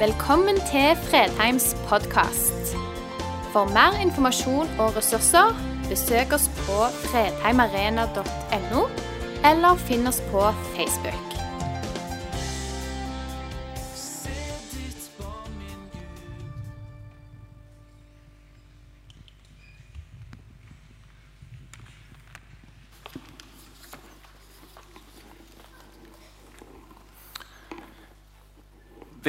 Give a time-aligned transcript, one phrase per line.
[0.00, 2.70] Velkommen til Fredheims podkast.
[3.52, 5.52] For mer informasjon og ressurser,
[5.90, 8.86] besøk oss på fredheimarena.no,
[9.50, 11.29] eller finn oss på Facebook.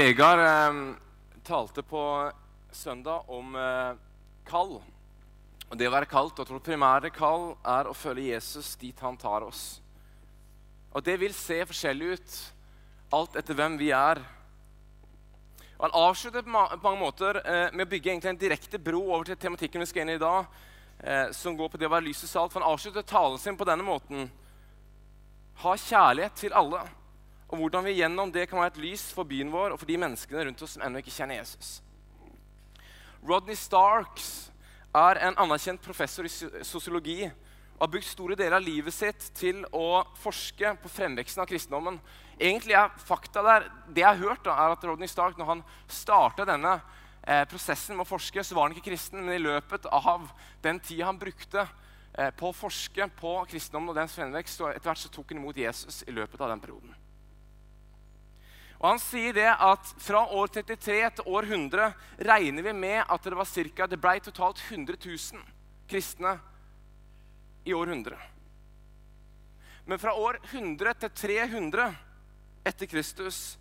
[0.01, 0.95] Vegard eh,
[1.43, 2.31] talte på
[2.71, 3.91] søndag om eh,
[4.49, 4.79] kall.
[5.69, 9.19] Og det å være kalt, jeg tror primære kall er å følge Jesus dit han
[9.21, 9.77] tar oss.
[10.89, 12.37] Og det vil se forskjellig ut
[13.13, 14.23] alt etter hvem vi er.
[15.77, 19.37] Og Han avslutter på mange måter eh, med å bygge en direkte bro over til
[19.43, 20.49] tematikken vi skal inn i i dag,
[20.97, 22.55] eh, som går på det å være lys og salt.
[22.55, 24.31] For Han avslutter talen sin på denne måten.
[25.61, 26.87] Ha kjærlighet til alle
[27.51, 29.99] og hvordan vi gjennom det kan være et lys for byen vår og for de
[29.99, 31.81] menneskene rundt oss som ennå ikke kjenner Jesus.
[33.21, 34.49] Rodney Starks
[34.95, 36.31] er en anerkjent professor i
[36.65, 41.49] sosiologi og har brukt store deler av livet sitt til å forske på fremveksten av
[41.49, 41.99] kristendommen.
[42.37, 45.63] Egentlig er fakta der, Det jeg har hørt, da, er at Rodney Stark, når han
[45.87, 46.75] starta denne
[47.25, 50.29] eh, prosessen med å forske, så var han ikke kristen, men i løpet av
[50.61, 51.65] den tida han brukte
[52.13, 55.41] eh, på å forske på kristendommen og dens fremvekst, så etter hvert så tok han
[55.41, 57.00] imot Jesus i løpet av den perioden.
[58.81, 61.91] Og Han sier det at fra år 33 til år 100
[62.25, 65.43] regner vi med at det var cirka, det ble totalt 100 000
[65.91, 66.33] kristne
[67.65, 68.17] i år 100.
[69.85, 71.85] Men fra år 100 til 300
[72.65, 73.59] etter Kristus,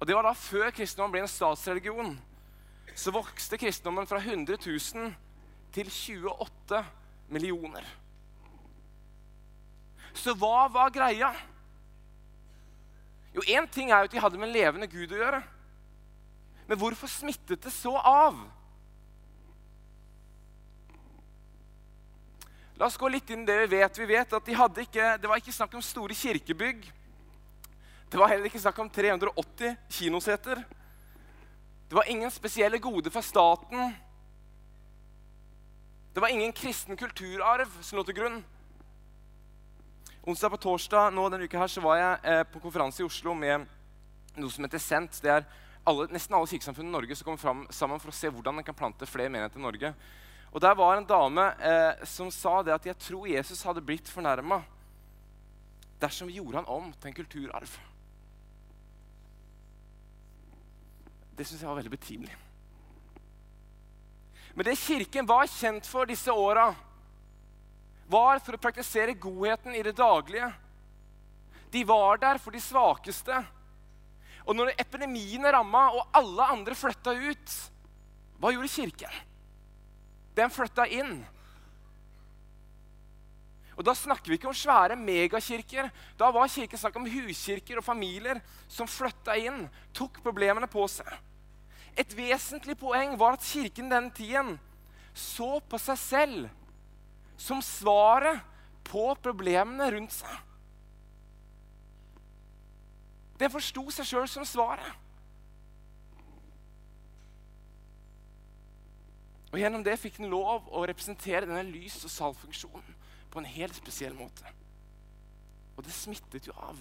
[0.00, 2.16] og det var da før kristendommen ble en statsreligion,
[2.96, 5.12] så vokste kristendommen fra 100 000
[5.76, 6.80] til 28
[7.28, 7.84] millioner.
[10.16, 11.34] Så hva var greia?
[13.36, 15.42] Jo, Én ting er jo at de hadde med en levende Gud å gjøre.
[16.66, 18.38] Men hvorfor smittet det så av?
[22.76, 24.00] La oss gå litt inn i det vi vet.
[24.00, 26.88] Vi vet at de ikke, Det var ikke snakk om store kirkebygg.
[28.08, 30.64] Det var heller ikke snakk om 380 kinoseter.
[31.88, 33.94] Det var ingen spesielle goder fra staten.
[36.14, 38.44] Det var ingen kristen kulturarv som lå til grunn.
[40.26, 43.30] Onsdag på torsdag nå denne uka her, så var jeg eh, på konferanse i Oslo
[43.38, 43.62] med
[44.34, 45.20] noe som heter SENT.
[45.22, 45.44] Det er
[45.86, 48.66] alle, nesten alle kirkesamfunn i Norge som kommer fram, sammen for å se hvordan en
[48.66, 49.92] kan plante flere menigheter i Norge.
[50.50, 54.10] Og Der var en dame eh, som sa det at jeg tror Jesus hadde blitt
[54.10, 54.58] fornærma
[56.02, 57.76] dersom vi gjorde han om til en kulturarv.
[61.38, 62.34] Det syns jeg var veldig betimelig.
[64.58, 66.72] Men det Kirken var kjent for disse åra,
[68.08, 70.50] var for å praktisere godheten i det daglige.
[71.72, 73.38] De var der for de svakeste.
[74.46, 77.56] Og når epidemiene ramma og alle andre flytta ut,
[78.38, 79.22] hva gjorde Kirken?
[80.36, 81.18] Den flytta inn.
[83.76, 85.90] Og Da snakker vi ikke om svære megakirker.
[86.16, 91.08] Da var kirken snakk om huskirker og familier som flytta inn, tok problemene på seg.
[91.96, 94.56] Et vesentlig poeng var at kirken denne tiden
[95.12, 96.65] så på seg selv
[97.36, 98.40] som svaret
[98.86, 100.42] på problemene rundt seg.
[103.36, 105.02] Den forsto seg sjøl som svaret.
[109.52, 112.96] Og Gjennom det fikk den lov å representere denne lys- og salgfunksjonen
[113.32, 114.44] på en helt spesiell måte.
[115.76, 116.80] Og det smittet jo av.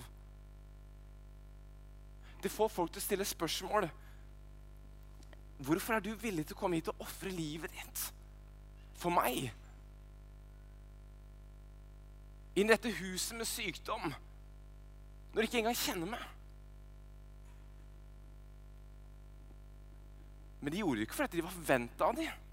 [2.43, 3.87] Det får folk til å stille spørsmål.
[5.65, 8.03] Hvorfor er du villig til å komme hit og ofre livet ditt
[8.99, 9.49] for meg?
[12.55, 14.13] Inn i dette huset med sykdom,
[15.33, 16.25] når de ikke engang kjenner meg?
[20.61, 22.45] Men de gjorde det ikke fordi de var forventa av dem,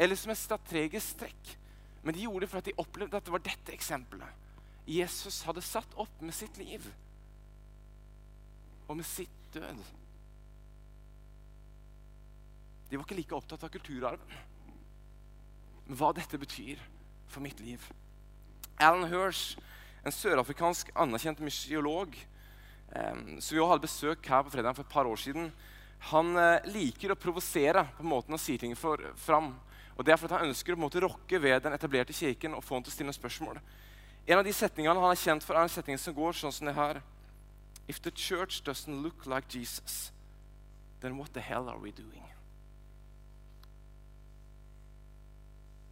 [0.00, 1.56] eller som et strategisk trekk.
[2.00, 4.38] Men de gjorde det fordi de opplevde at det var dette eksempelet
[4.90, 6.86] Jesus hadde satt opp med sitt liv
[8.88, 9.82] og med sitt død.
[12.90, 14.32] De var ikke like opptatt av kulturarven,
[15.86, 16.80] men hva dette betyr
[17.30, 17.84] for mitt liv.
[18.80, 19.58] Alan Hirsch,
[20.04, 22.14] en sørafrikansk anerkjent misiolog,
[22.90, 25.50] som vi også hadde besøk her på fredag for et par år siden,
[26.08, 29.52] han eh, liker å provosere på måten han sier ting for, fram.
[29.98, 32.78] Og det er fordi han ønsker å måte rokke ved den etablerte kirken og få
[32.78, 33.60] han til å stille spørsmål.
[34.24, 36.70] En av de setningene han er kjent for, er en setning som går sånn som
[36.70, 37.02] det her.
[37.86, 40.10] If the church doesn't look like Jesus,
[41.00, 42.24] then what the hell are we doing?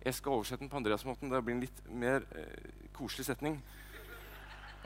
[0.04, 1.30] Jeg skal oversette den på Andreas-måten.
[1.30, 3.58] Det blir en litt mer eh, koselig setning.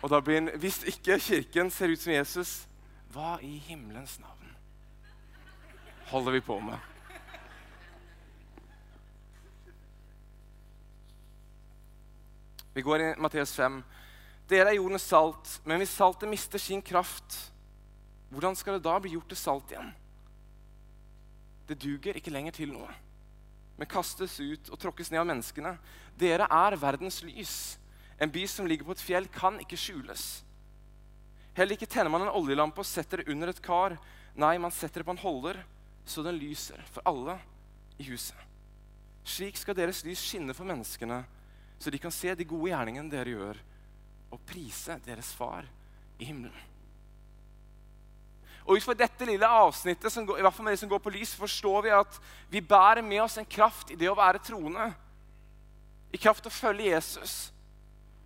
[0.02, 2.54] Og da blir den Hvis ikke kirken ser ut som Jesus,
[3.12, 4.38] hva i himmelens navn
[6.12, 6.78] holder vi på med?
[12.74, 13.82] Vi går i Matteus 5.
[14.48, 17.52] Dere er jordens salt, men hvis saltet mister sin kraft,
[18.32, 19.92] hvordan skal det da bli gjort til salt igjen?
[21.68, 22.88] Det duger ikke lenger til noe,
[23.78, 25.76] men kastes ut og tråkkes ned av menneskene.
[26.18, 27.56] Dere er verdens lys.
[28.20, 30.42] En by som ligger på et fjell, kan ikke skjules.
[31.56, 33.98] Heller ikke tenner man en oljelampe og setter det under et kar.
[34.38, 35.58] Nei, man setter det på en holder,
[36.08, 37.36] så den lyser for alle
[38.00, 38.38] i huset.
[39.28, 41.20] Slik skal deres lys skinne for menneskene
[41.82, 43.58] så de kan se de gode gjerningene dere gjør,
[44.30, 45.66] og prise deres far
[46.22, 46.54] i himmelen.
[48.62, 51.12] Og Ut fra dette lille avsnittet, går, i hvert fall med det som går på
[51.14, 52.18] lys, forstår vi at
[52.50, 54.92] vi bærer med oss en kraft i det å være troende.
[56.14, 57.50] I kraft å følge Jesus.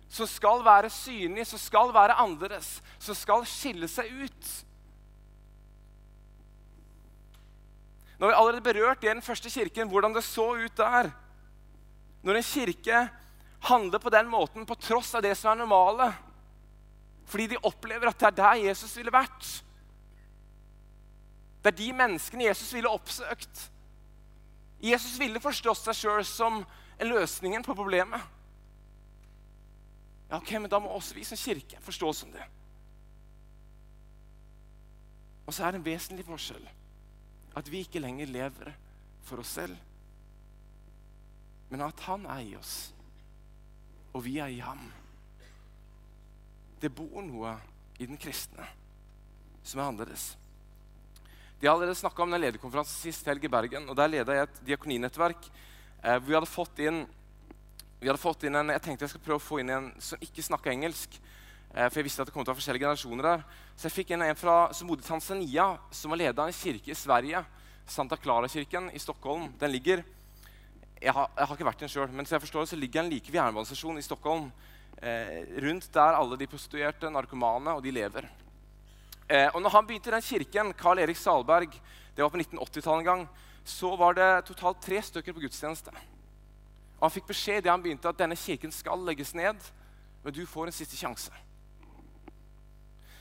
[0.09, 4.53] Som skal være synlig, som skal være annerledes, som skal skille seg ut.
[8.17, 11.11] Nå har vi allerede berørt det i den første kirken, hvordan det så ut der.
[12.25, 13.03] Når en kirke
[13.67, 16.11] handler på den måten på tross av det som er normale.
[17.27, 19.47] Fordi de opplever at det er der Jesus ville vært.
[21.63, 23.63] Det er de menneskene Jesus ville oppsøkt.
[24.83, 26.61] Jesus ville forstått seg sjøl som
[27.01, 28.21] løsningen på problemet.
[30.29, 32.43] Ja, ok, Men da må også vi som kirke forstå oss som det.
[35.47, 36.67] Og så er det en vesentlig forskjell.
[37.55, 38.73] At vi ikke lenger lever
[39.23, 39.75] for oss selv,
[41.69, 42.75] men at han er i oss
[44.17, 44.81] og vi er i ham.
[46.81, 47.53] Det bor noe
[48.01, 48.65] i den kristne
[49.61, 50.31] som er annerledes.
[51.59, 53.89] De har allerede snakka om den lederkonferansen sist helg i Bergen.
[53.89, 55.47] og Der leda jeg et diakoninettverk.
[56.03, 57.07] Eh, vi hadde fått inn,
[58.03, 60.45] hadde fått inn en, Jeg tenkte jeg skulle prøve å få inn en som ikke
[60.45, 61.17] snakka engelsk.
[61.73, 63.43] Eh, for jeg visste at det kom til å være forskjellige generasjoner der.
[63.75, 66.53] Så jeg fikk inn en fra, som bodde i Tanzania, som var leda av en
[66.53, 67.43] kirke i Sverige.
[67.87, 69.53] Santa Clara-kirken i Stockholm.
[69.57, 70.03] Den ligger
[71.01, 73.03] jeg har, jeg har, ikke vært den sjøl, men så jeg forstår det, så ligger
[73.03, 74.51] den like ved jernbanestasjonen i Stockholm.
[74.97, 78.29] Eh, rundt der alle de prostituerte, narkomane og de lever.
[79.27, 81.73] Eh, og når han begynte i den kirken, Carl Erik Salberg,
[82.15, 83.25] det var på 1980-tallet en gang,
[83.67, 85.91] så var det totalt tre stykker på gudstjeneste.
[86.97, 89.59] Og Han fikk beskjed det han begynte at denne kirken skal legges ned,
[90.23, 91.33] men du får en siste sjanse.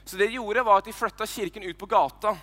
[0.06, 2.36] Så det de gjorde, var at de flytta kirken ut på gata,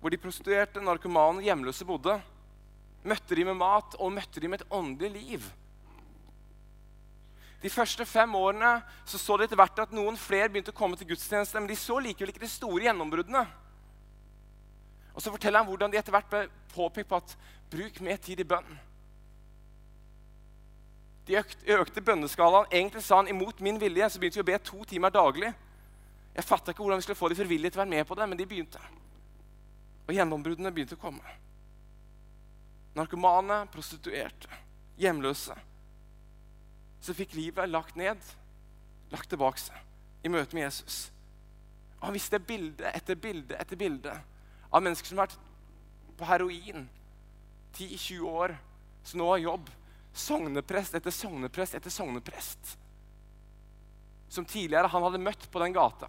[0.00, 2.18] hvor de prostituerte, narkomane hjemløse bodde
[3.02, 5.46] møtte de med mat og møtte de med et åndelig liv.
[7.62, 8.72] De første fem årene
[9.06, 11.78] så, så de etter hvert at noen flere begynte å komme til gudstjeneste, men de
[11.78, 13.42] så likevel ikke de store gjennombruddene.
[15.12, 17.36] Og Så forteller han hvordan de etter hvert ble påpekt på at
[17.70, 18.72] bruk mer tid i bønn.
[21.28, 22.66] De økte, økte bønneskalaen.
[22.72, 25.52] Egentlig sa han imot min vilje så begynte vi å be to timer daglig.
[26.34, 28.26] Jeg fatta ikke hvordan vi skulle få de frivillige til å være med på det,
[28.26, 28.82] men de begynte.
[30.08, 31.38] Og gjennombruddene begynte å komme
[32.94, 34.48] narkomane, prostituerte,
[35.00, 35.54] hjemløse.
[37.02, 38.18] Så fikk livet lagt ned,
[39.12, 39.78] lagt tilbake seg
[40.22, 41.08] i møte med Jesus.
[41.98, 44.14] Og Han visste bilde etter bilde etter bilde
[44.72, 46.86] av mennesker som har vært på heroin
[47.74, 48.54] 10-20 år,
[49.02, 49.70] som nå har jobb.
[50.12, 52.76] Sogneprest etter sogneprest etter sogneprest.
[54.32, 56.08] Som tidligere han hadde møtt på den gata,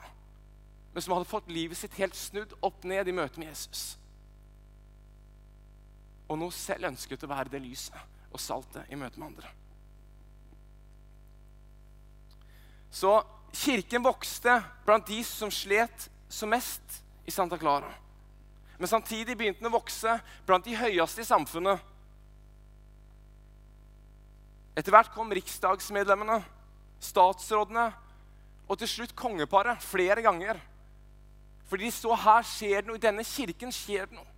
[0.94, 3.94] men som hadde fått livet sitt helt snudd opp ned i møte med Jesus
[6.34, 9.52] og nå selv ønsket å være det lyset og saltet i møte med andre.
[12.94, 13.18] Så
[13.54, 17.90] kirken vokste blant de som slet som mest i Santa Clara.
[18.78, 20.14] Men samtidig begynte den å vokse
[20.46, 21.82] blant de høyeste i samfunnet.
[24.78, 26.40] Etter hvert kom riksdagsmedlemmene,
[27.02, 27.90] statsrådene
[28.68, 30.62] og til slutt kongeparet flere ganger.
[31.70, 34.30] Fordi de så her skjer det noe, i denne kirken skjer det noe.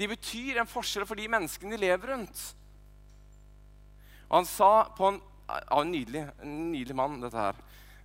[0.00, 2.44] De betyr en forskjell for de menneskene de lever rundt.
[4.30, 5.18] Og han sa på en,
[5.58, 7.60] ja, en nydelig, en nydelig mann, dette her.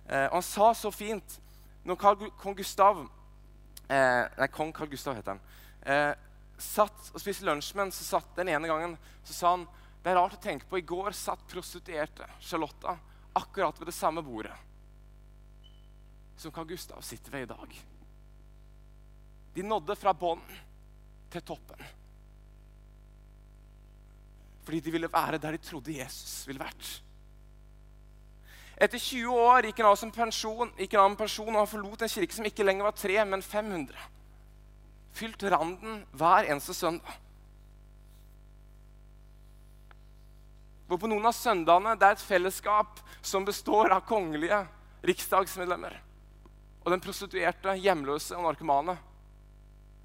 [0.06, 1.38] Eh, og han sa så fint
[1.86, 5.42] når Carl, kong Gustav eh, Nei, kong Carl Gustav heter han.
[5.86, 6.12] Eh,
[6.58, 8.94] satt og spiste lunsj med så satt den ene gangen
[9.26, 9.66] så sa han
[10.02, 10.78] det er rart å tenke på.
[10.78, 12.94] I går satt prostituerte Charlotta
[13.36, 14.54] akkurat ved det samme bordet
[16.36, 17.76] som Carl Gustav sitter ved i dag.
[19.56, 20.42] De nådde fra bånn
[21.32, 21.80] til toppen.
[24.66, 26.90] Fordi de ville være der de trodde Jesus ville vært.
[28.76, 31.70] Etter 20 år gikk han av som pensjon, gikk han av med pensjon, og han
[31.70, 33.96] forlot en kirke som ikke lenger var tre, men 500.
[35.16, 37.14] Fylt randen hver eneste søndag.
[40.86, 44.60] Hvor på noen av søndagene det er et fellesskap som består av kongelige
[45.06, 45.96] riksdagsmedlemmer
[46.84, 48.94] og den prostituerte, hjemløse og narkomane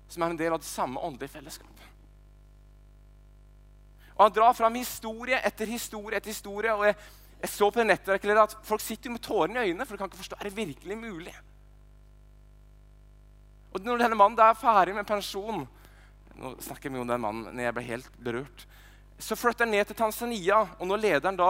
[0.10, 1.84] som er en del av det samme åndelige fellesskapet.
[4.16, 6.74] Og Han drar fram historie etter historie etter historie.
[6.74, 6.96] og Jeg,
[7.42, 10.22] jeg så på nettverket at folk sitter med tårene i øynene, for de kan ikke
[10.22, 11.34] forstå er det virkelig mulig.
[13.72, 15.64] Og når denne mannen er ferdig med pensjon
[16.42, 18.64] Nå snakker vi om den mannen når jeg ble helt berørt.
[19.22, 21.50] Så flytter han ned til Tanzania, og nå leder han da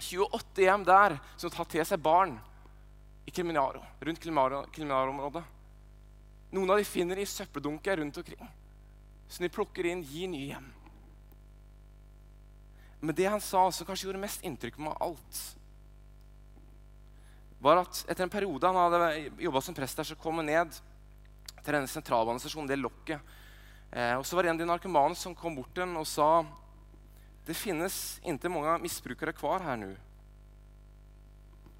[0.00, 2.36] 28 hjem der som tar til seg barn
[3.26, 5.42] i Kilimanjaro, rundt Kilimanjaro-området.
[6.54, 8.48] Noen av de finner de i søppeldunker rundt omkring.
[9.28, 10.70] Så de plukker inn, gir nye hjem.
[13.00, 15.40] Men det han sa, som kanskje gjorde mest inntrykk på meg alt,
[17.60, 20.76] var at etter en periode han hadde jobba som prest der, så kom han ned
[21.60, 23.36] til denne sentralbanestasjonen, det lokket.
[23.90, 26.08] Eh, og så var det en av de narkomane som kom bort til ham og
[26.08, 26.44] sa
[27.46, 29.90] det finnes ikke mange misbrukere kvar her nå.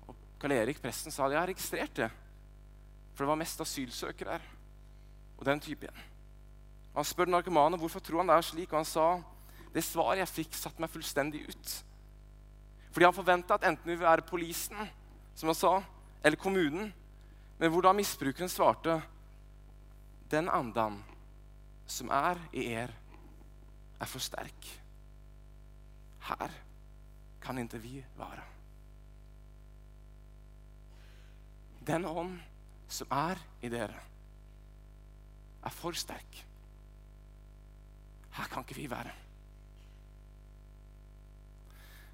[0.08, 2.08] Og Karl Erik, presten, sa at jeg har registrert det.
[3.14, 4.48] For det var mest asylsøkere her.
[5.38, 6.06] Og den type igjen.
[6.96, 9.06] Han spør narkomane hvorfor tror han det er slik, og han sa
[9.74, 11.74] det svaret jeg fikk, satte meg fullstendig ut.
[12.90, 14.80] Fordi han forventa at enten vi ville være polisen,
[15.34, 15.74] som han sa,
[16.24, 16.90] eller kommunen.
[17.60, 18.98] Men hvor da misbrukeren svarte
[20.30, 20.98] den andan
[21.90, 22.92] som er i er,
[24.00, 24.68] er for sterk.
[26.30, 26.52] Her
[27.42, 28.44] kan ikke vi være.
[31.86, 32.36] Den ånd
[32.90, 33.96] som er i dere,
[35.64, 36.44] er for sterk.
[38.36, 39.12] Her kan ikke vi være.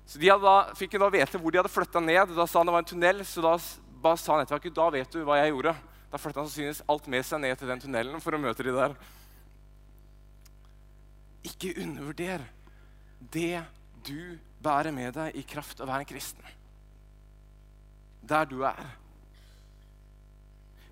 [0.07, 2.35] Så De da, fikk da vite hvor de hadde flytta ned.
[2.37, 3.25] Da sa han det var en tunnel.
[3.27, 3.57] så da
[4.03, 5.75] ba, sa nettverket da vet du hva jeg gjorde.
[6.13, 8.75] Da flytta han sannsynligvis alt med seg ned til den tunnelen for å møte de
[8.77, 8.95] der.
[11.47, 12.47] Ikke undervurder
[13.19, 13.65] det
[14.07, 16.55] du bærer med deg i kraft av å være en kristen.
[18.27, 18.87] Der du er.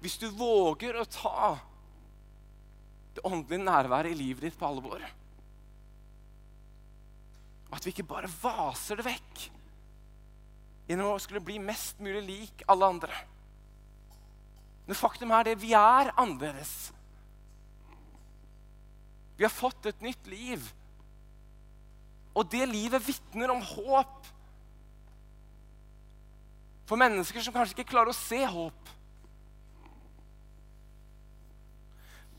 [0.02, 1.54] Hvis du våger å ta
[3.14, 5.00] det åndelige nærværet i livet ditt på alvor
[7.72, 9.44] At vi ikke bare vaser det vekk
[10.84, 13.14] gjennom å skulle bli mest mulig lik alle andre.
[14.84, 16.92] Men faktum er det vi er annerledes.
[19.38, 20.66] Vi har fått et nytt liv.
[22.34, 24.28] Og det livet vitner om håp.
[26.84, 28.92] For mennesker som kanskje ikke klarer å se håp.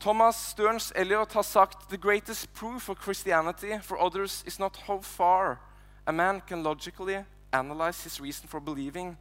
[0.06, 5.00] Thomas Stearns Elliot har sagt «The greatest proof for Christianity for others is not how
[5.00, 5.58] far
[6.06, 9.16] a man can logically analyze his reason for believing,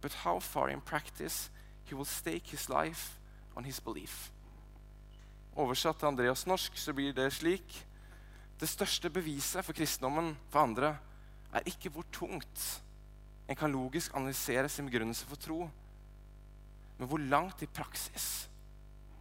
[0.00, 1.50] but how far in practice
[1.84, 3.20] he will stake his life
[3.56, 4.32] on his belief.
[5.56, 7.86] Oversatt til Andreas norsk så blir det slik
[8.60, 10.96] det største beviset for kristendommen for andre
[11.52, 12.82] er ikke hvor tungt
[13.48, 15.70] en kan logisk analysere sin begrunnelse for tro,
[16.98, 18.48] men hvor langt i praksis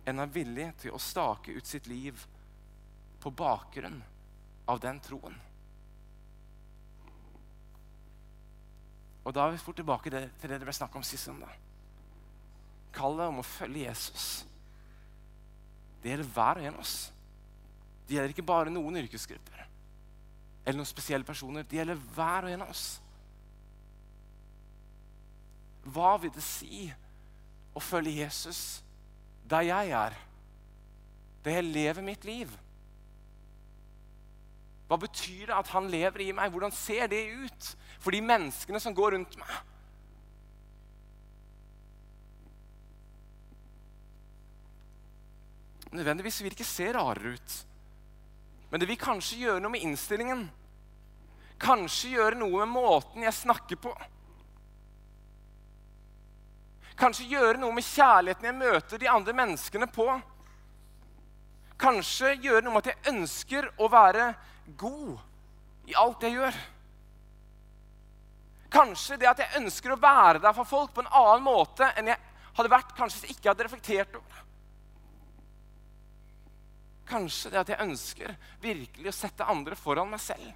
[0.05, 2.25] en er villig til å stake ut sitt liv
[3.21, 3.97] på bakgrunn
[4.69, 5.35] av den troen.
[9.25, 11.49] Og Da er vi fort tilbake til det det ble snakk om sist søndag.
[12.93, 14.45] Kallet om å følge Jesus.
[16.01, 16.97] Det gjelder hver og en av oss.
[18.05, 19.65] Det gjelder ikke bare noen yrkesgrupper
[20.65, 21.65] eller noen spesielle personer.
[21.65, 22.85] Det gjelder hver og en av oss.
[25.85, 26.85] Hva vil det si
[27.75, 28.61] å følge Jesus
[29.49, 30.15] der jeg er,
[31.45, 32.49] der jeg lever mitt liv?
[34.85, 36.51] Hva betyr det at han lever i meg?
[36.53, 39.55] Hvordan ser det ut for de menneskene som går rundt meg?
[45.95, 47.55] Nødvendigvis vil det ikke se rarere ut.
[48.69, 50.45] Men det vil kanskje gjøre noe med innstillingen.
[51.61, 53.93] Kanskje gjøre noe med måten jeg snakker på.
[56.95, 60.07] Kanskje gjøre noe med kjærligheten jeg møter de andre menneskene på.
[61.79, 64.29] Kanskje gjøre noe med at jeg ønsker å være
[64.79, 66.61] god i alt jeg gjør.
[68.75, 72.11] Kanskje det at jeg ønsker å være der for folk på en annen måte enn
[72.11, 72.19] jeg
[72.55, 74.43] hadde vært kanskje hvis jeg ikke hadde reflektert over det.
[77.05, 80.47] Kanskje det at jeg ønsker virkelig å sette andre foran meg selv.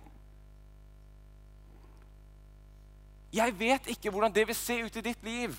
[3.35, 5.53] Jeg vet ikke hvordan det vil se ut i ditt liv.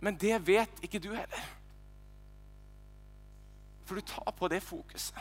[0.00, 1.46] Men det vet ikke du heller.
[3.84, 5.18] For du tar på det fokuset.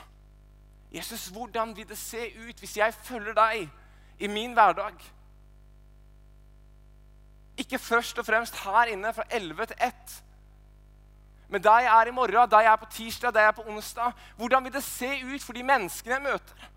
[0.94, 3.70] Jesus, hvordan vil det se ut hvis jeg følger deg
[4.20, 4.94] i min hverdag?
[7.58, 10.22] Ikke først og fremst her inne fra 11 til 1
[11.54, 13.64] men der jeg er i morgen, der jeg er på tirsdag, der jeg er på
[13.68, 16.70] onsdag Hvordan vil det se ut for de menneskene jeg møter?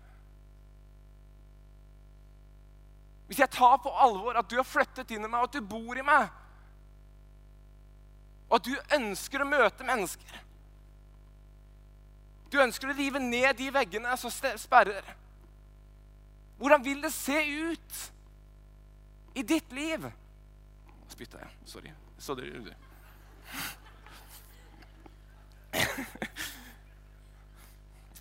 [3.25, 5.65] Hvis jeg tar på alvor at du har flyttet inn i meg, og at du
[5.65, 6.29] bor i meg,
[8.47, 10.43] og at du ønsker å møte mennesker
[12.47, 15.03] Du ønsker å rive ned de veggene som sperrer.
[16.57, 17.97] Hvordan vil det se ut
[19.35, 20.07] i ditt liv?
[21.11, 21.51] Spytta jeg.
[21.67, 21.91] Sorry.
[22.17, 22.75] Så det gjorde du.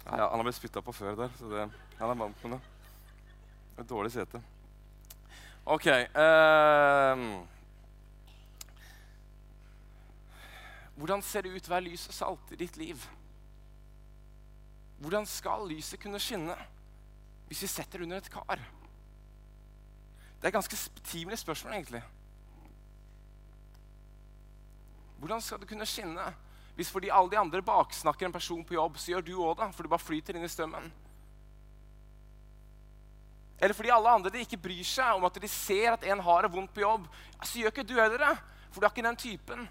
[0.06, 1.64] Ja, han har blitt spytta på før der, så det,
[1.98, 2.60] han er vant med det.
[3.82, 4.38] Et dårlig sete.
[5.66, 5.86] OK.
[5.90, 7.22] Eh,
[10.96, 13.02] hvordan ser det ut å være lys og salt i ditt liv?
[15.02, 16.56] Hvordan skal lyset kunne skinne
[17.46, 18.62] hvis vi setter det under et kar?
[20.40, 22.02] Det er ganske betimelig spørsmål, egentlig.
[25.20, 26.26] Hvordan skal det kunne skinne
[26.76, 29.70] hvis fordi alle de andre baksnakker en person på jobb, så gjør du òg det?
[29.72, 30.90] For du bare flyter inn i strømmen.
[33.56, 36.44] Eller fordi alle andre de ikke bryr seg om at de ser at en har
[36.44, 37.06] det vondt på jobb,
[37.40, 38.34] så gjør ikke du heller det.
[38.68, 39.68] For du er ikke den typen.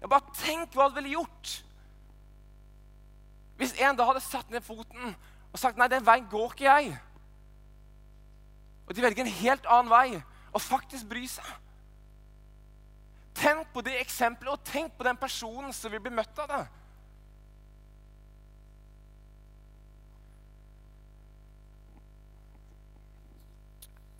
[0.00, 1.58] Ja, bare tenk hva det ville gjort
[3.60, 5.10] hvis en da hadde satt ned foten
[5.50, 6.94] og sagt nei, den veien går ikke jeg.
[8.88, 11.50] Og de velger en helt annen vei og faktisk bry seg.
[13.36, 16.62] Tenk på det eksempelet, og tenk på den personen som vil bli møtt av det.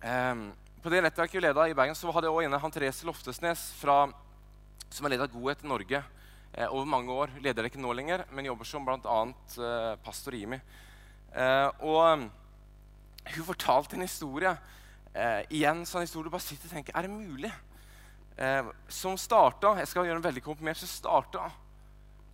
[0.01, 0.47] Um,
[0.81, 3.67] på det nettverket vi leda i Bergen, så hadde jeg også inne han Therese Loftesnes,
[3.81, 4.07] fra,
[4.91, 6.03] som har av Godhet i Norge
[6.53, 7.33] eh, over mange år.
[7.43, 9.19] Leder ikke nå lenger, men jobber som bl.a.
[9.31, 10.61] Eh, pastor Imi.
[11.31, 12.29] Eh, og um,
[13.37, 14.53] hun fortalte en historie.
[15.15, 17.51] Eh, igjen sånn historie du bare sitter og tenker Er det mulig?
[18.39, 21.49] Eh, som starta jeg skal gjøre en veldig komprimert, så starta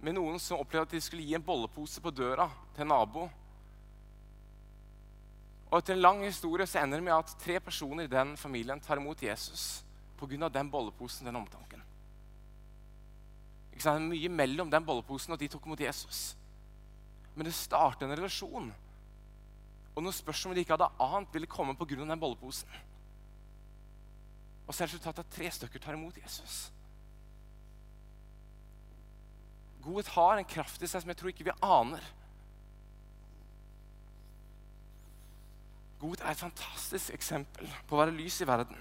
[0.05, 2.47] med noen som opplevde at de skulle gi en bollepose på døra
[2.77, 3.27] til en nabo.
[5.67, 8.81] Og Etter en lang historie så ender det med at tre personer i den familien
[8.81, 9.83] tar imot Jesus
[10.17, 10.49] pga.
[10.49, 11.83] den bolleposen, den omtanken.
[13.77, 14.09] Ikke sant?
[14.09, 16.31] Mye mellom den bolleposen og de tok imot Jesus.
[17.37, 18.71] Men det startet en relasjon.
[19.93, 21.99] Og noen spørsmål de ikke hadde ant, ville komme pga.
[22.01, 22.73] den bolleposen.
[24.67, 26.71] Og så er resultatet at tre stykker tar imot Jesus.
[29.85, 32.09] Godhet har en kraft i seg som jeg tror ikke vi aner.
[36.01, 38.81] Godhet er et fantastisk eksempel på å være lys i verden.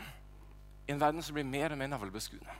[0.87, 2.55] I en verden som blir mer og mer navlebeskuende.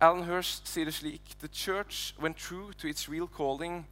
[0.00, 3.86] Alan Hirst sier det slik The church went true to its real calling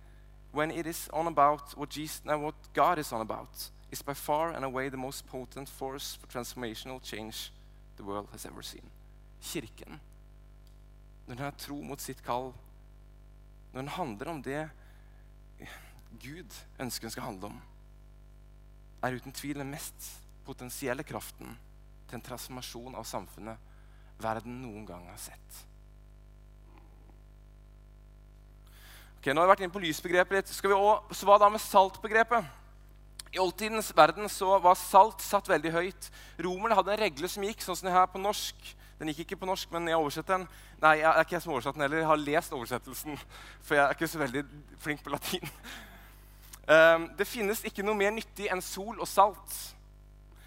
[0.52, 4.50] when it is on about what, Jesus, what God is on about is by far
[4.52, 7.52] and away the most potent force for transformational change
[7.96, 8.90] the world has ever seen.
[9.42, 10.00] Kirken,
[11.26, 12.54] når den har tro mot sitt kall,
[13.72, 14.70] når den handler om det
[16.22, 17.62] Gud ønsker den skal handle om,
[19.02, 21.58] er uten tvil den mest potensielle kraften
[22.08, 23.58] til en transformasjon av samfunnet
[24.18, 25.66] verden noen gang har sett.
[29.18, 30.50] Ok, Nå har vi vært inne på lysbegrepet litt.
[30.54, 32.44] Skal vi også, så Hva da med saltbegrepet?
[33.34, 36.06] I oldtidens verden så var salt satt veldig høyt.
[36.40, 38.68] Romerne hadde en regle som gikk sånn som det her på norsk.
[39.00, 40.46] Den gikk ikke på norsk, men jeg oversetter den.
[40.80, 42.00] Nei, jeg er ikke jeg som oversatt den heller.
[42.00, 43.18] Jeg har lest oversettelsen,
[43.66, 44.42] for jeg er ikke så veldig
[44.86, 45.52] flink på latin.
[46.68, 49.54] Um, det finnes ikke noe mer nyttig enn sol og salt.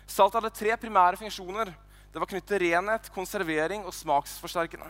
[0.08, 1.74] Salt hadde tre primære funksjoner.
[2.12, 4.88] Det var knyttet til renhet, konservering og smaksforsterkende.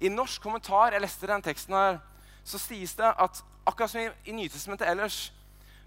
[0.00, 2.00] I norsk kommentar jeg leste den teksten her,
[2.44, 5.32] så sies det at akkurat som i, Nytestementet ellers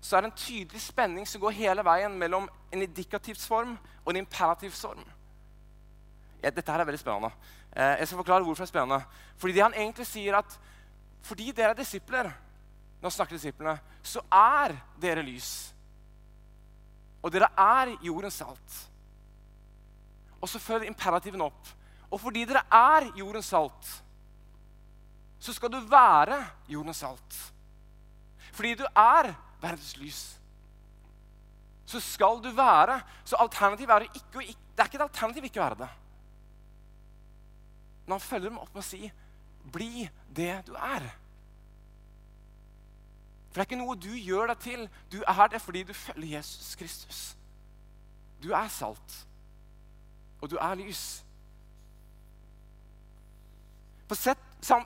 [0.02, 4.12] så er det en tydelig spenning som går hele veien mellom en indikativs form og
[4.14, 5.02] en imperativs form.
[6.44, 7.32] Ja, dette her er veldig spennende.
[7.74, 9.06] Eh, jeg skal forklare hvorfor det er spennende.
[9.38, 10.60] Fordi det han egentlig sier at
[11.26, 12.30] fordi dere er disipler,
[13.02, 15.74] når han snakker disiplene, så er dere lys.
[17.26, 18.76] Og dere er jordens salt.
[20.38, 21.72] Og så følger imperativen opp.
[22.12, 23.90] Og fordi dere er jordens salt,
[25.46, 27.42] så skal du være jordens salt.
[28.56, 30.22] Fordi du er verdens lys.
[31.86, 33.02] Så skal du være.
[33.26, 35.92] Så alternativet er ikke Det er ikke et alternativ ikke å være det.
[38.06, 39.12] Men han følger dem opp med å si,
[39.72, 41.12] 'Bli det du er'.
[43.50, 44.90] For det er ikke noe du gjør deg til.
[45.12, 47.38] Du er det fordi du følger Jesus Kristus.
[48.44, 49.28] Du er salt,
[50.42, 51.24] og du er lys.
[54.08, 54.84] På, sett, sam,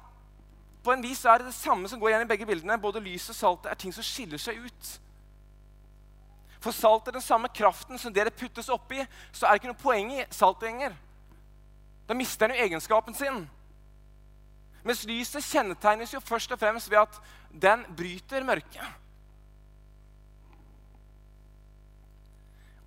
[0.89, 2.79] på en vis er det det samme som går igjen i begge bildene.
[2.81, 4.87] Både lyset og saltet er ting som skiller seg ut.
[6.59, 9.69] For salt er den samme kraften som det det puttes oppi, så er det ikke
[9.69, 10.95] noe poeng i saltet lenger.
[12.09, 13.43] Da mister den jo egenskapen sin.
[14.81, 17.21] Mens lyset kjennetegnes jo først og fremst ved at
[17.53, 18.97] den bryter mørket.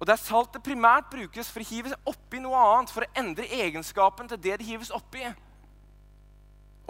[0.02, 4.26] Og Der saltet primært brukes for å hive oppi noe annet, for å endre egenskapen
[4.26, 5.22] til det det hives oppi.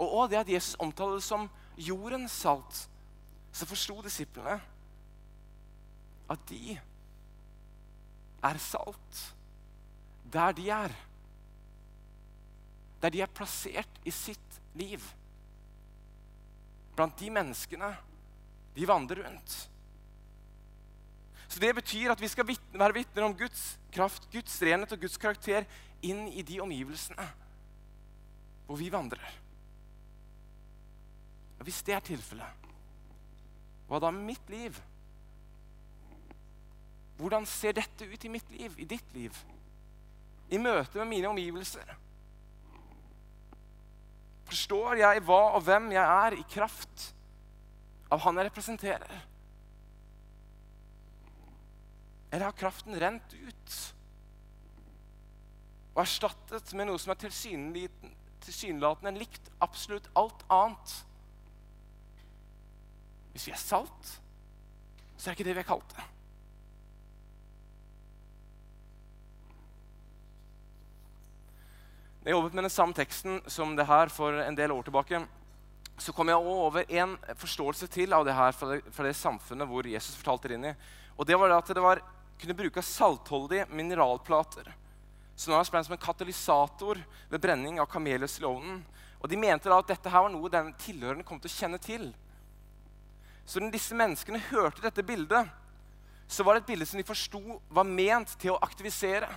[0.03, 2.87] Og også det at Jesus omtaler det som jordens salt,
[3.53, 4.57] så forsto disiplene
[6.33, 6.75] at de
[8.43, 9.21] er salt
[10.33, 10.93] der de er.
[13.01, 15.03] Der de er plassert i sitt liv.
[16.95, 17.91] Blant de menneskene
[18.73, 19.69] de vandrer rundt.
[21.47, 25.17] Så Det betyr at vi skal være vitner om Guds kraft, Guds renhet og Guds
[25.17, 25.67] karakter
[26.01, 27.27] inn i de omgivelsene
[28.65, 29.42] hvor vi vandrer.
[31.63, 32.67] Hvis det er tilfellet,
[33.87, 34.75] hva da med mitt liv?
[37.19, 39.37] Hvordan ser dette ut i mitt liv, i ditt liv?
[40.51, 41.93] I møte med mine omgivelser?
[44.49, 47.07] Forstår jeg hva og hvem jeg er i kraft
[48.11, 49.23] av han jeg representerer?
[52.33, 53.79] Eller har kraften rent ut
[55.93, 60.95] og erstattet med noe som er tilsynelatende likt absolutt alt annet?
[63.33, 64.17] Hvis vi er salt,
[65.17, 65.95] så er det ikke det vi er kalt.
[72.23, 75.19] Når jeg jobbet med den samme teksten som det her for en del år tilbake,
[75.99, 79.67] så kom jeg over en forståelse til av det her fra det, fra det samfunnet
[79.69, 80.77] hvor Jesus fortalte det inn i.
[81.17, 81.99] Og det var at det var,
[82.39, 84.71] kunne bruke saltholdige mineralplater.
[85.35, 88.79] Så nå er det som en katalysator ved brenning av kamelhus i ovnen.
[89.19, 91.81] Og de mente da at dette her var noe den tilhørende kom til å kjenne
[91.81, 92.09] til.
[93.45, 95.49] Så når disse menneskene hørte dette bildet,
[96.27, 97.41] så var det et bilde som de forsto
[97.73, 99.29] var ment til å aktivisere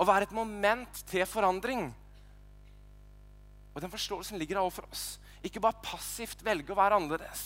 [0.00, 1.90] å være et moment til forandring.
[3.74, 5.04] Og den forståelsen ligger overfor oss.
[5.44, 7.44] Ikke bare passivt velge å være annerledes,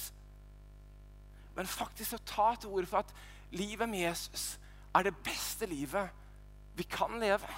[1.54, 3.12] men faktisk å ta til orde for at
[3.54, 4.56] livet med Jesus
[4.94, 6.10] er det beste livet
[6.74, 7.50] vi kan leve.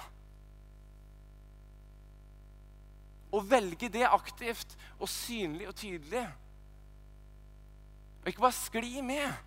[3.33, 6.27] Å velge det aktivt og synlig og tydelig.
[8.27, 9.43] Og ikke bare skli med,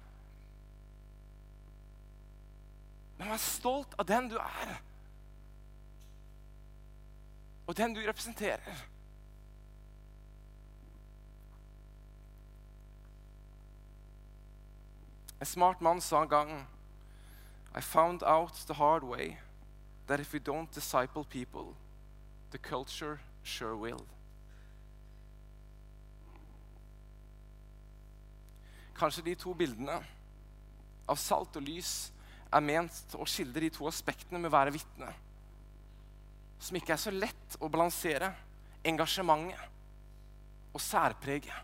[3.19, 4.79] men vær stolt av den du er
[7.69, 8.87] og den du representerer.
[15.41, 16.51] En smart mann sa en gang
[17.77, 19.37] I found out the hard way
[20.07, 21.77] that if we don't disciple people,
[22.51, 24.07] the culture sure will.
[29.01, 29.97] Kanskje de to bildene
[31.09, 32.11] av salt og lys
[32.53, 35.09] er ment å skildre de to aspektene med å være vitne
[36.61, 38.29] som ikke er så lett å balansere
[38.85, 41.57] engasjementet og særpreget.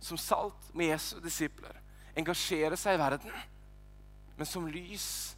[0.00, 1.76] Som salt med Jesu disipler
[2.16, 3.36] engasjere seg i verden.
[4.36, 5.36] Men som lys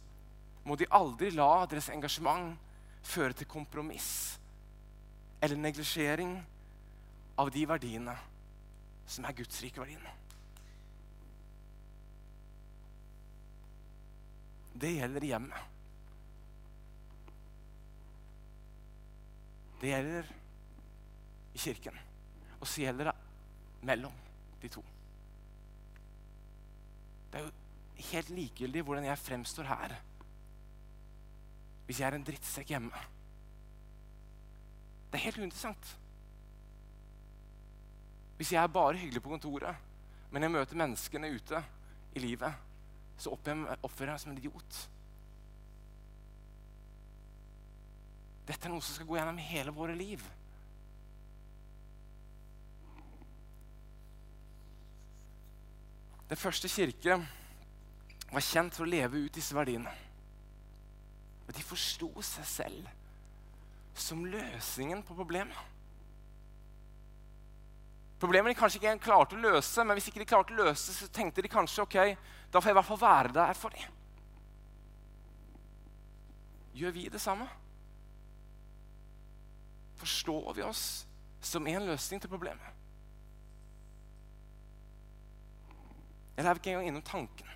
[0.63, 2.55] må de aldri la deres engasjement
[3.03, 4.39] føre til kompromiss
[5.39, 6.33] eller neglisjering
[7.39, 8.15] av de verdiene
[9.09, 10.05] som er Guds rike verdien.
[14.79, 15.75] Det gjelder hjemmet.
[19.81, 20.29] Det gjelder
[21.53, 21.97] i kirken.
[22.59, 23.15] Og så gjelder det
[23.89, 24.13] mellom
[24.61, 24.83] de to.
[27.31, 29.97] Det er jo helt likegyldig hvordan jeg fremstår her
[31.89, 32.99] hvis jeg er en drittsekk hjemme.
[35.09, 35.95] Det er helt uinteressant.
[38.39, 39.75] Hvis jeg er bare hyggelig på kontoret,
[40.31, 41.59] men jeg møter menneskene ute
[42.15, 42.53] i livet,
[43.19, 44.77] så oppfører jeg meg som en idiot.
[48.47, 50.23] Dette er noe som skal gå gjennom hele våre liv.
[56.29, 57.17] Den første kirke
[58.29, 59.91] var kjent for å leve ut disse verdiene.
[61.43, 62.89] Og de forsto seg selv
[63.99, 65.59] som løsningen på problemet.
[68.19, 71.07] Problemet de kanskje ikke klarte å løse, men hvis ikke de klarte å løse, så
[71.15, 71.97] tenkte de kanskje ok,
[72.51, 73.95] da får jeg i hvert fall være der for dem.
[76.79, 77.47] Gjør vi det samme?
[79.99, 80.83] Forstår vi oss
[81.43, 82.75] som en løsning til problemet?
[86.35, 87.55] Eller er vi ikke engang innom tanken?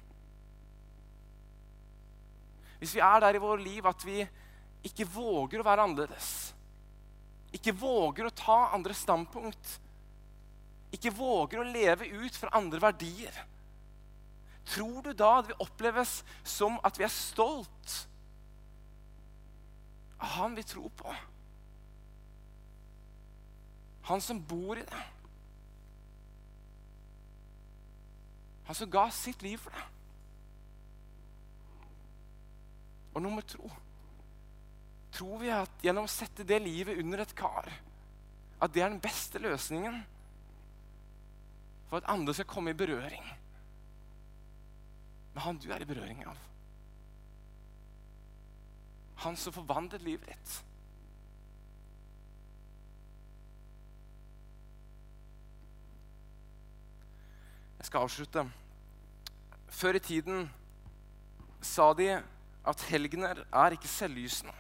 [2.80, 4.18] Hvis vi er der i vårt liv at vi
[4.84, 6.32] ikke våger å være annerledes,
[7.56, 9.78] ikke våger å ta andre standpunkt,
[10.94, 13.38] ikke våger å leve ut fra andre verdier,
[14.70, 17.96] tror du da at vi oppleves som at vi er stolt
[20.24, 21.16] av han vi tror på?
[24.08, 25.04] Han som bor i det.
[28.68, 29.84] Han som ga sitt liv for det.
[33.14, 33.72] Og nummer tro.
[35.14, 37.68] tror vi at gjennom å sette det livet under et kar,
[38.58, 40.00] at det er den beste løsningen
[41.94, 43.22] for at andre skal komme i berøring
[45.34, 46.38] med han du er i berøring av.
[49.22, 50.56] Han som forvandlet livet ditt.
[57.78, 58.48] Jeg skal avslutte.
[59.70, 60.50] Før i tiden
[61.62, 62.10] sa de
[62.66, 64.58] at helgener er ikke selvlysende.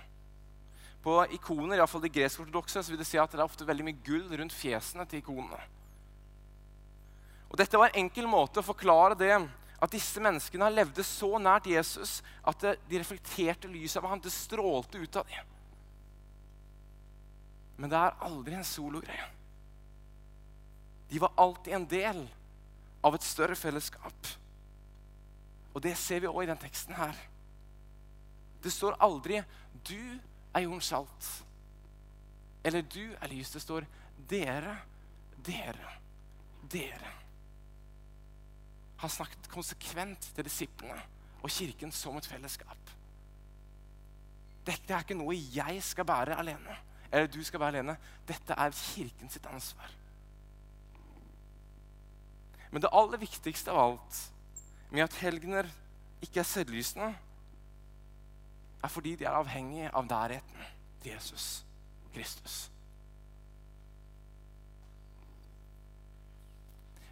[1.01, 4.29] På ikoner, iallfall de gresk-ortodokse, vil det si at det er ofte veldig mye gull
[4.37, 5.65] rundt fjesene til ikonene.
[7.53, 11.69] Og Dette var en enkel måte å forklare det at disse menneskene levde så nært
[11.69, 12.15] Jesus
[12.49, 14.21] at de reflekterte lyset av ham.
[14.23, 15.51] Det strålte ut av dem.
[17.77, 19.27] Men det er aldri en sologreie.
[21.13, 22.23] De var alltid en del
[23.05, 24.33] av et større fellesskap.
[25.75, 27.17] Og det ser vi òg i den teksten her.
[28.63, 29.43] Det står aldri
[29.83, 30.19] 'du
[30.55, 31.43] er jordens salt'.
[32.63, 33.53] Eller 'du er lys'.
[33.53, 33.85] Det står
[34.29, 34.77] 'dere,
[35.45, 35.99] dere,
[36.71, 37.22] dere'.
[39.03, 41.01] Han snakket konsekvent til disiplene
[41.43, 42.91] og kirken som et fellesskap.
[44.63, 46.77] Dette er ikke noe jeg skal bære alene.
[47.11, 47.97] Eller du skal bære alene.
[48.27, 49.91] Dette er kirken sitt ansvar.
[52.71, 54.21] Men det aller viktigste av alt
[54.89, 55.67] med at helgener
[56.23, 57.11] ikke er selvlysende,
[58.83, 60.63] er fordi de er avhengige av nærheten
[61.03, 61.65] til Jesus
[62.15, 62.72] Kristus.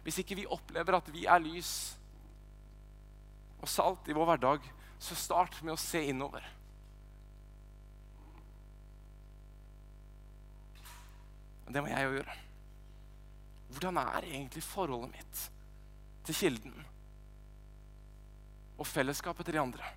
[0.02, 1.72] Hvis ikke vi opplever at vi er lys
[3.62, 4.64] og salt i vår hverdag,
[5.02, 6.42] så start med å se innover.
[11.72, 12.38] Det må jeg jo gjøre.
[13.72, 15.42] Hvordan er egentlig forholdet mitt
[16.26, 16.74] til Kilden
[18.76, 19.92] og fellesskapet til de andre?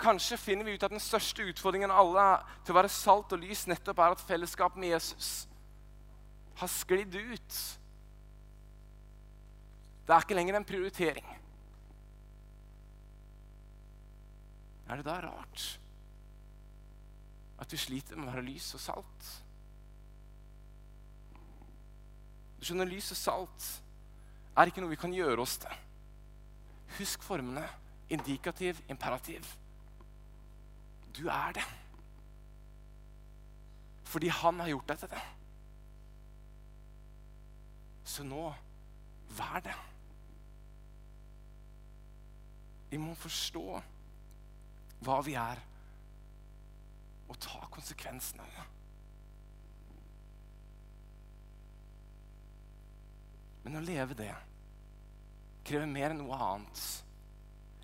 [0.00, 2.26] Kanskje finner vi ut at den største utfordringen av alle
[2.64, 5.28] til å være salt og lys nettopp er at fellesskapet med Jesus
[6.58, 7.58] har sklidd ut.
[10.04, 11.30] Det er ikke lenger en prioritering.
[14.88, 15.64] Er det da rart
[17.58, 19.30] at vi sliter med å være lys og salt?
[22.58, 23.64] Du skjønner, Lys og salt
[24.56, 25.80] er ikke noe vi kan gjøre oss til.
[26.98, 27.64] Husk formene
[28.12, 29.44] indikativ, imperativ.
[31.16, 31.64] Du er det.
[34.04, 35.24] Fordi han har gjort deg til det.
[38.04, 38.46] Så nå
[39.36, 39.76] vær det.
[42.94, 43.62] Vi må forstå
[45.02, 45.58] hva vi er,
[47.26, 48.66] og ta konsekvensen av det.
[53.64, 54.30] Men å leve det
[55.66, 56.84] krever mer enn noe annet.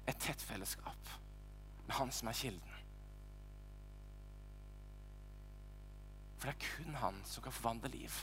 [0.06, 1.10] Et tett fellesskap
[1.88, 2.76] med Han som er kilden.
[6.38, 8.22] For det er kun Han som kan forvandle liv.